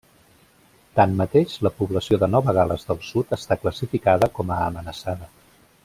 [0.99, 5.31] Tanmateix, la població de Nova Gal·les del Sud està classificada com a amenaçada.